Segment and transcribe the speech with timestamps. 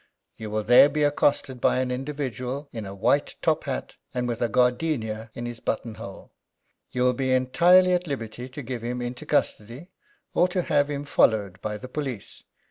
[0.35, 4.41] You will there be accosted by an individual in a white top hat, and with
[4.41, 6.31] a gardenia in his button hole.
[6.89, 9.91] You will be entirely at liberty to give him into custody,
[10.33, 12.41] or to have him followed by the police.